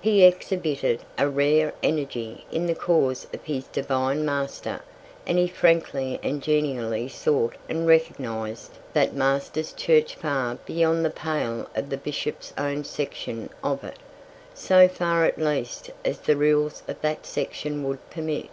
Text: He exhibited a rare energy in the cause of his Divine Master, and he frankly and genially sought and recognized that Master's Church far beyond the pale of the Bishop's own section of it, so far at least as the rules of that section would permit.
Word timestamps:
He 0.00 0.24
exhibited 0.24 1.02
a 1.18 1.28
rare 1.28 1.74
energy 1.82 2.46
in 2.50 2.64
the 2.64 2.74
cause 2.74 3.26
of 3.34 3.44
his 3.44 3.64
Divine 3.66 4.24
Master, 4.24 4.80
and 5.26 5.36
he 5.36 5.46
frankly 5.48 6.18
and 6.22 6.42
genially 6.42 7.08
sought 7.10 7.56
and 7.68 7.86
recognized 7.86 8.70
that 8.94 9.12
Master's 9.14 9.74
Church 9.74 10.14
far 10.14 10.54
beyond 10.64 11.04
the 11.04 11.10
pale 11.10 11.68
of 11.74 11.90
the 11.90 11.98
Bishop's 11.98 12.54
own 12.56 12.84
section 12.84 13.50
of 13.62 13.84
it, 13.84 13.98
so 14.54 14.88
far 14.88 15.26
at 15.26 15.36
least 15.38 15.90
as 16.06 16.20
the 16.20 16.36
rules 16.38 16.82
of 16.88 16.98
that 17.02 17.26
section 17.26 17.84
would 17.84 17.98
permit. 18.08 18.48